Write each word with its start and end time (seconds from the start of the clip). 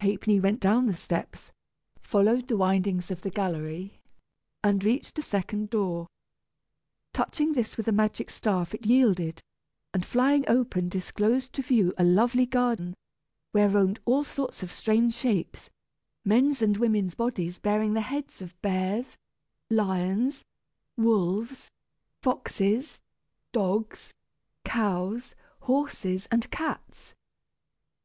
Ha'penny 0.00 0.38
went 0.38 0.60
down 0.60 0.86
the 0.86 0.94
steps, 0.94 1.50
followed 2.00 2.46
the 2.46 2.56
windings 2.56 3.10
of 3.10 3.22
the 3.22 3.30
gallery, 3.30 4.00
and 4.62 4.84
reached 4.84 5.18
a 5.18 5.22
second 5.22 5.70
door. 5.70 6.06
Touching 7.12 7.52
this 7.54 7.76
with 7.76 7.86
the 7.86 7.90
magic 7.90 8.30
staff 8.30 8.74
it 8.76 8.86
yielded, 8.86 9.42
and 9.92 10.06
flying 10.06 10.44
open 10.46 10.88
disclosed 10.88 11.52
to 11.54 11.62
view 11.62 11.92
a 11.98 12.04
lovely 12.04 12.46
garden, 12.46 12.94
where 13.50 13.68
roamed 13.68 13.98
all 14.04 14.22
sorts 14.22 14.62
of 14.62 14.70
strange 14.70 15.14
shapes 15.14 15.68
men's 16.24 16.62
and 16.62 16.76
women's 16.76 17.16
bodies 17.16 17.58
bearing 17.58 17.92
the 17.94 18.02
heads 18.02 18.40
of 18.40 18.62
bears, 18.62 19.18
lions, 19.68 20.44
wolves, 20.96 21.72
foxes, 22.20 23.00
dogs, 23.50 24.14
cows, 24.64 25.34
horses, 25.58 26.28
and 26.30 26.48
cats. 26.52 27.16